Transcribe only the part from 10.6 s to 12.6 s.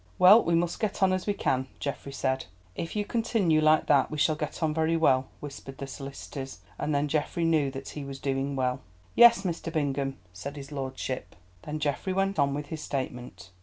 Lordship. Then Geoffrey went on